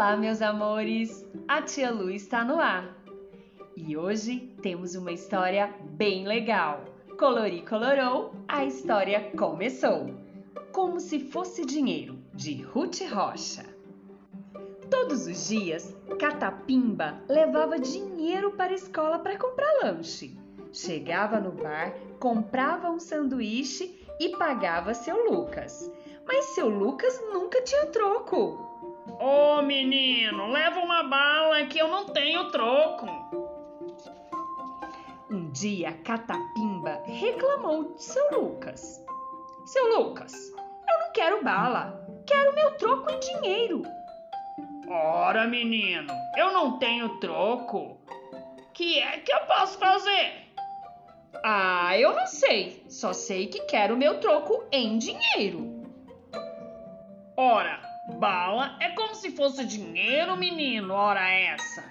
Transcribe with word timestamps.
Olá, 0.00 0.16
meus 0.16 0.40
amores! 0.40 1.28
A 1.46 1.60
tia 1.60 1.90
Lu 1.90 2.08
está 2.08 2.42
no 2.42 2.58
ar. 2.58 2.96
E 3.76 3.98
hoje 3.98 4.50
temos 4.62 4.94
uma 4.94 5.12
história 5.12 5.74
bem 5.90 6.26
legal. 6.26 6.86
Colori 7.18 7.60
colorou, 7.68 8.32
a 8.48 8.64
história 8.64 9.30
começou. 9.36 10.14
Como 10.72 10.98
se 10.98 11.20
fosse 11.20 11.66
dinheiro, 11.66 12.18
de 12.32 12.62
Ruth 12.62 13.02
Rocha. 13.12 13.66
Todos 14.88 15.26
os 15.26 15.48
dias, 15.48 15.94
Catapimba 16.18 17.22
levava 17.28 17.78
dinheiro 17.78 18.52
para 18.52 18.72
a 18.72 18.76
escola 18.76 19.18
para 19.18 19.36
comprar 19.36 19.82
lanche. 19.82 20.34
Chegava 20.72 21.38
no 21.38 21.52
bar, 21.52 21.94
comprava 22.18 22.88
um 22.88 22.98
sanduíche 22.98 24.02
e 24.18 24.30
pagava 24.30 24.94
seu 24.94 25.30
Lucas. 25.30 25.92
Mas 26.26 26.54
seu 26.54 26.70
Lucas 26.70 27.20
nunca 27.30 27.60
tinha 27.60 27.84
troco. 27.88 28.69
Ô 29.18 29.58
oh, 29.58 29.62
menino, 29.62 30.48
leva 30.48 30.80
uma 30.80 31.02
bala 31.02 31.66
que 31.66 31.78
eu 31.78 31.88
não 31.88 32.06
tenho 32.06 32.50
troco. 32.50 33.06
Um 35.30 35.50
dia, 35.50 35.92
Catapimba 36.04 37.02
reclamou 37.04 37.94
de 37.94 38.02
seu 38.02 38.40
Lucas. 38.40 39.04
Seu 39.66 39.98
Lucas, 39.98 40.32
eu 40.56 40.98
não 41.00 41.12
quero 41.12 41.42
bala, 41.42 42.04
quero 42.26 42.54
meu 42.54 42.72
troco 42.76 43.10
em 43.10 43.20
dinheiro. 43.20 43.82
Ora, 44.88 45.46
menino, 45.46 46.12
eu 46.36 46.52
não 46.52 46.78
tenho 46.78 47.20
troco. 47.20 47.98
Que 48.74 48.98
é 48.98 49.18
que 49.18 49.32
eu 49.32 49.40
posso 49.46 49.78
fazer? 49.78 50.50
Ah, 51.44 51.96
eu 51.98 52.14
não 52.14 52.26
sei. 52.26 52.84
Só 52.88 53.12
sei 53.12 53.46
que 53.46 53.60
quero 53.66 53.96
meu 53.96 54.18
troco 54.20 54.64
em 54.72 54.98
dinheiro. 54.98 55.80
Ora, 57.36 57.89
bala 58.18 58.76
é 58.80 58.90
como 58.90 59.14
se 59.14 59.30
fosse 59.30 59.64
dinheiro, 59.64 60.36
menino, 60.36 60.94
ora 60.94 61.28
essa. 61.28 61.84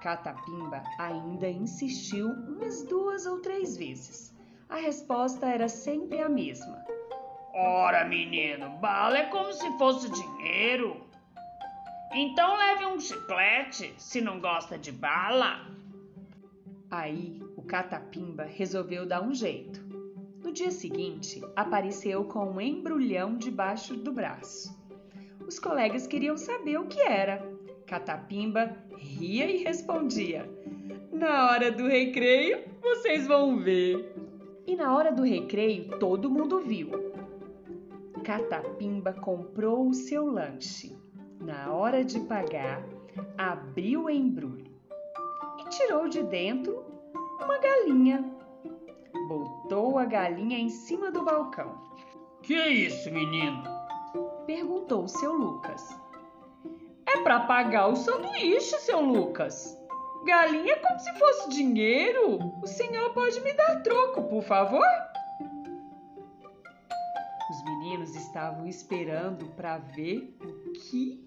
Catapimba 0.00 0.82
ainda 0.98 1.48
insistiu 1.48 2.30
umas 2.30 2.84
duas 2.84 3.26
ou 3.26 3.40
três 3.40 3.76
vezes. 3.76 4.34
A 4.68 4.76
resposta 4.76 5.46
era 5.46 5.68
sempre 5.68 6.20
a 6.20 6.28
mesma. 6.28 6.84
Ora, 7.54 8.04
menino, 8.04 8.70
bala 8.78 9.18
é 9.18 9.26
como 9.26 9.52
se 9.52 9.78
fosse 9.78 10.08
dinheiro. 10.10 11.04
Então 12.12 12.56
leve 12.56 12.86
um 12.86 13.00
chiclete 13.00 13.94
se 13.98 14.20
não 14.20 14.40
gosta 14.40 14.78
de 14.78 14.92
bala. 14.92 15.66
Aí 16.90 17.42
o 17.56 17.62
Catapimba 17.62 18.44
resolveu 18.44 19.04
dar 19.04 19.22
um 19.22 19.34
jeito. 19.34 19.80
No 20.42 20.52
dia 20.52 20.70
seguinte, 20.70 21.42
apareceu 21.56 22.24
com 22.24 22.52
um 22.52 22.60
embrulhão 22.60 23.36
debaixo 23.36 23.96
do 23.96 24.12
braço. 24.12 24.77
Os 25.48 25.58
colegas 25.58 26.06
queriam 26.06 26.36
saber 26.36 26.78
o 26.78 26.84
que 26.84 27.00
era. 27.00 27.42
Catapimba 27.86 28.76
ria 28.98 29.50
e 29.50 29.64
respondia: 29.64 30.46
Na 31.10 31.50
hora 31.50 31.72
do 31.72 31.88
recreio, 31.88 32.64
vocês 32.82 33.26
vão 33.26 33.56
ver. 33.56 34.14
E 34.66 34.76
na 34.76 34.94
hora 34.94 35.10
do 35.10 35.22
recreio, 35.22 35.98
todo 35.98 36.28
mundo 36.28 36.60
viu. 36.60 36.90
Catapimba 38.22 39.14
comprou 39.14 39.88
o 39.88 39.94
seu 39.94 40.26
lanche 40.26 40.94
na 41.40 41.72
hora 41.72 42.04
de 42.04 42.20
pagar, 42.20 42.86
abriu 43.38 44.04
o 44.04 44.10
embrulho 44.10 44.70
e 45.60 45.68
tirou 45.70 46.10
de 46.10 46.22
dentro 46.24 46.84
uma 47.42 47.56
galinha. 47.56 48.22
Botou 49.26 49.98
a 49.98 50.04
galinha 50.04 50.58
em 50.58 50.68
cima 50.68 51.10
do 51.10 51.24
balcão. 51.24 51.74
Que 52.42 52.54
é 52.54 52.68
isso, 52.68 53.10
menino? 53.10 53.77
Perguntou 54.48 55.06
seu 55.06 55.34
Lucas. 55.34 55.86
É 57.06 57.18
para 57.18 57.40
pagar 57.40 57.88
o 57.88 57.96
sanduíche, 57.96 58.78
seu 58.78 58.98
Lucas. 58.98 59.78
Galinha 60.24 60.72
é 60.72 60.76
como 60.76 60.98
se 60.98 61.12
fosse 61.18 61.50
dinheiro. 61.50 62.38
O 62.62 62.66
senhor 62.66 63.12
pode 63.12 63.38
me 63.42 63.52
dar 63.52 63.82
troco, 63.82 64.22
por 64.22 64.42
favor? 64.42 64.86
Os 67.50 67.62
meninos 67.62 68.16
estavam 68.16 68.66
esperando 68.66 69.50
para 69.50 69.76
ver 69.76 70.34
o 70.42 70.72
que 70.72 71.22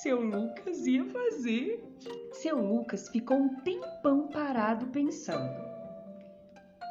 seu 0.00 0.22
Lucas 0.22 0.86
ia 0.86 1.04
fazer. 1.04 1.84
Seu 2.32 2.56
Lucas 2.56 3.10
ficou 3.10 3.36
um 3.36 3.56
tempão 3.56 4.28
parado 4.28 4.86
pensando. 4.86 5.54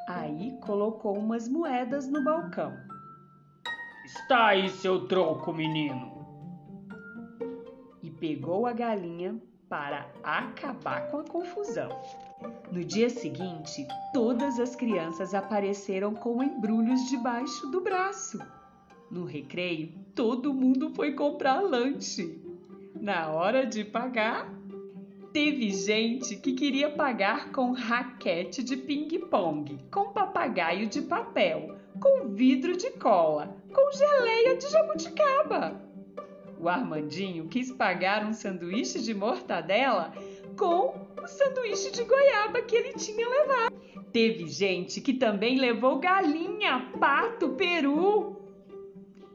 Aí 0.08 0.56
colocou 0.62 1.18
umas 1.18 1.48
moedas 1.50 2.08
no 2.08 2.24
balcão. 2.24 2.93
Está 4.06 4.48
aí 4.48 4.70
seu 4.70 5.08
troco, 5.08 5.54
menino. 5.54 6.12
E 8.02 8.12
pegou 8.12 8.68
a 8.68 8.74
galinha 8.74 9.42
para 9.70 10.12
acabar 10.22 11.08
com 11.10 11.20
a 11.20 11.24
confusão. 11.24 11.90
No 12.70 12.84
dia 12.84 13.10
seguinte, 13.10 13.88
todas 14.14 14.60
as 14.60 14.76
crianças 14.76 15.34
apareceram 15.34 16.14
com 16.14 16.44
embrulhos 16.44 17.10
debaixo 17.10 17.66
do 17.68 17.80
braço. 17.80 18.40
No 19.10 19.24
recreio, 19.24 19.94
todo 20.14 20.54
mundo 20.54 20.90
foi 20.90 21.14
comprar 21.14 21.62
lanche. 21.62 22.42
Na 23.00 23.32
hora 23.32 23.66
de 23.66 23.86
pagar, 23.86 24.54
teve 25.32 25.72
gente 25.72 26.36
que 26.36 26.54
queria 26.54 26.92
pagar 26.92 27.52
com 27.52 27.72
raquete 27.72 28.62
de 28.62 28.76
ping-pong, 28.76 29.78
com 29.90 30.12
papagaio 30.12 30.88
de 30.88 31.02
papel, 31.02 31.78
com 32.00 32.28
vidro 32.30 32.76
de 32.76 32.92
cola, 32.92 33.63
com 33.74 33.92
geleia 33.92 34.56
de 34.56 34.68
jabuticaba. 34.70 35.82
O 36.60 36.70
Armandinho 36.70 37.48
quis 37.48 37.72
pagar 37.72 38.26
um 38.26 38.34
sanduíche 38.34 39.02
de 39.02 39.14
mortadela 39.14 40.14
com 40.58 40.94
o 41.22 41.28
sanduíche 41.28 41.92
de 41.92 42.04
goiaba 42.04 42.62
que 42.62 42.76
ele 42.76 42.94
tinha 42.94 43.28
levado. 43.28 43.76
Teve 44.14 44.48
gente 44.48 45.02
que 45.02 45.14
também 45.14 45.60
levou 45.60 46.00
galinha, 46.00 46.92
pato, 47.00 47.50
peru, 47.50 48.44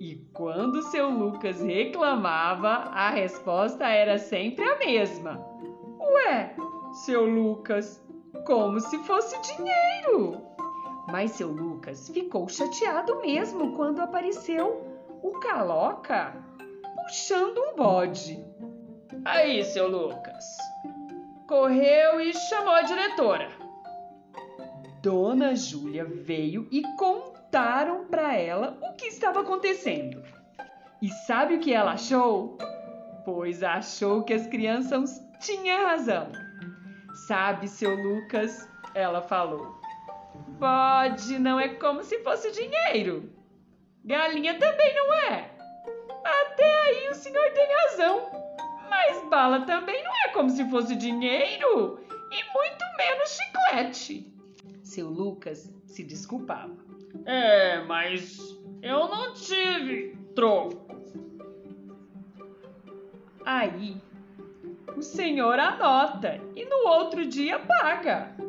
e 0.01 0.15
quando 0.33 0.81
seu 0.83 1.11
Lucas 1.11 1.61
reclamava, 1.61 2.69
a 2.69 3.11
resposta 3.11 3.89
era 3.89 4.17
sempre 4.17 4.65
a 4.65 4.79
mesma. 4.79 5.45
Ué, 6.01 6.55
seu 7.05 7.25
Lucas, 7.25 8.01
como 8.47 8.79
se 8.79 8.97
fosse 8.99 9.37
dinheiro. 9.43 10.41
Mas 11.11 11.33
seu 11.33 11.51
Lucas 11.51 12.09
ficou 12.09 12.49
chateado 12.49 13.21
mesmo 13.21 13.75
quando 13.75 14.01
apareceu 14.01 14.87
o 15.23 15.39
Caloca 15.41 16.35
puxando 17.09 17.59
um 17.59 17.75
bode. 17.75 18.45
Aí, 19.25 19.65
seu 19.65 19.89
Lucas, 19.89 20.45
correu 21.47 22.21
e 22.21 22.35
chamou 22.35 22.75
a 22.75 22.83
diretora. 22.83 23.49
Dona 25.03 25.57
Júlia 25.57 26.05
veio 26.05 26.69
e 26.71 26.83
contaram 26.97 28.05
para 28.07 28.37
ela 28.37 28.77
o 28.83 28.95
que 28.95 29.07
estava 29.07 29.41
acontecendo. 29.41 30.23
E 31.01 31.09
sabe 31.09 31.55
o 31.55 31.61
que 31.61 31.73
ela 31.73 31.93
achou? 31.93 32.59
Pois 33.25 33.63
achou 33.63 34.23
que 34.25 34.35
as 34.35 34.47
crianças 34.47 35.27
tinham 35.41 35.87
razão. 35.87 36.31
Sabe, 37.27 37.69
seu 37.69 37.95
Lucas, 37.95 38.69
ela 38.95 39.23
falou. 39.23 39.78
Pode, 40.59 41.39
não 41.39 41.61
é 41.61 41.69
como 41.69 42.03
se 42.03 42.19
fosse 42.19 42.51
dinheiro. 42.51 43.33
Galinha 44.05 44.59
também 44.59 44.95
não 44.95 45.15
é. 45.15 45.51
Até 46.25 46.81
aí 46.83 47.09
o 47.11 47.15
senhor 47.15 47.51
tem 47.53 47.69
razão. 47.75 48.31
Mas 48.89 49.23
bala 49.29 49.61
também 49.61 50.03
não 50.03 50.13
é 50.27 50.29
como 50.33 50.51
se 50.51 50.69
fosse 50.69 50.97
dinheiro 50.97 52.01
e 52.31 52.45
muito 52.55 52.85
menos 52.97 53.37
chiclete. 53.37 54.33
Seu 54.83 55.09
Lucas 55.09 55.73
se 55.87 56.03
desculpava. 56.03 56.77
É, 57.25 57.81
mas 57.85 58.39
eu 58.83 59.09
não 59.09 59.35
tive 59.35 60.17
troco. 60.35 60.89
Aí 63.45 63.97
o 64.97 65.03
senhor 65.03 65.59
anota 65.59 66.41
e 66.57 66.65
no 66.65 66.89
outro 66.89 67.25
dia 67.27 67.59
paga. 67.59 68.48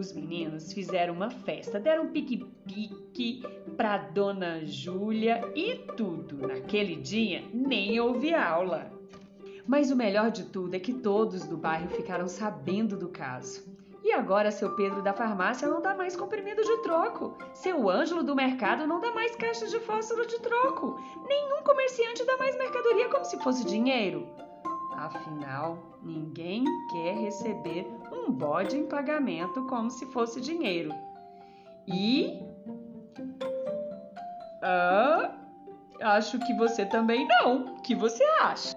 Os 0.00 0.14
meninos 0.14 0.72
fizeram 0.72 1.12
uma 1.12 1.28
festa, 1.28 1.78
deram 1.78 2.06
pique-pique 2.06 3.42
para 3.76 3.98
Dona 3.98 4.64
Júlia 4.64 5.42
e 5.54 5.74
tudo. 5.94 6.48
Naquele 6.48 6.96
dia 6.96 7.44
nem 7.52 8.00
houve 8.00 8.32
aula. 8.32 8.90
Mas 9.66 9.90
o 9.90 9.96
melhor 9.96 10.30
de 10.30 10.44
tudo 10.44 10.74
é 10.74 10.80
que 10.80 10.94
todos 10.94 11.44
do 11.44 11.58
bairro 11.58 11.90
ficaram 11.90 12.26
sabendo 12.28 12.96
do 12.96 13.10
caso. 13.10 13.62
E 14.02 14.10
agora 14.10 14.50
seu 14.50 14.74
Pedro 14.74 15.02
da 15.02 15.12
farmácia 15.12 15.68
não 15.68 15.82
dá 15.82 15.94
mais 15.94 16.16
comprimido 16.16 16.62
de 16.62 16.78
troco. 16.78 17.36
Seu 17.52 17.90
Ângelo 17.90 18.22
do 18.22 18.34
mercado 18.34 18.86
não 18.86 19.02
dá 19.02 19.12
mais 19.12 19.36
caixa 19.36 19.66
de 19.66 19.80
fósforo 19.80 20.26
de 20.26 20.40
troco. 20.40 20.98
Nenhum 21.28 21.62
comerciante 21.62 22.24
dá 22.24 22.38
mais 22.38 22.56
mercadoria 22.56 23.10
como 23.10 23.26
se 23.26 23.38
fosse 23.42 23.66
dinheiro. 23.66 24.26
Afinal, 25.00 25.78
ninguém 26.02 26.62
quer 26.90 27.14
receber 27.14 27.90
um 28.12 28.30
bode 28.30 28.76
em 28.76 28.86
pagamento 28.86 29.66
como 29.66 29.90
se 29.90 30.04
fosse 30.12 30.42
dinheiro. 30.42 30.94
E. 31.88 32.38
Ah, 34.62 35.32
acho 36.02 36.38
que 36.40 36.52
você 36.52 36.84
também 36.84 37.26
não. 37.26 37.76
O 37.76 37.80
que 37.80 37.94
você 37.94 38.22
acha? 38.42 38.76